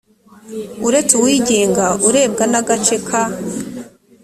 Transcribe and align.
uretse 0.87 1.11
uwigenga 1.15 1.85
urebwa 2.07 2.43
n 2.51 2.55
agace 2.61 2.95
ka 3.07 3.23